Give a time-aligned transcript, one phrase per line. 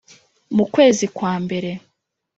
[0.55, 1.71] Mu kwezi kwa mbere